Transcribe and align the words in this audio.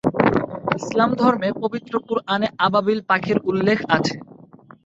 ইসলাম 0.75 1.09
ধর্মে 1.21 1.49
পবিত্র 1.61 1.93
কুরআনে 2.07 2.47
আবাবিল 2.65 2.99
পাখির 3.09 3.37
উল্লেখ 3.49 3.79
আছে। 3.95 4.15